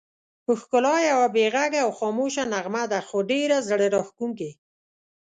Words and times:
ښکلا 0.59 0.95
یوه 1.11 1.27
بې 1.35 1.45
غږه 1.55 1.79
او 1.85 1.91
خاموشه 1.99 2.43
نغمه 2.53 2.83
ده، 2.91 2.99
خو 3.07 3.17
ډېره 3.31 3.57
زړه 3.69 3.85
راښکونکې. 3.95 4.51